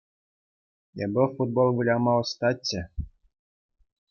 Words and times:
Эпӗ 1.03 1.23
футбол 1.35 1.69
выляма 1.77 2.13
ӑстаччӗ. 2.21 2.81